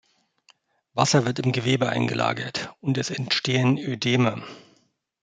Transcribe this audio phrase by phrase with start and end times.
[0.95, 4.41] Wasser wird im Gewebe eingelagert, und es entstehen Ödeme.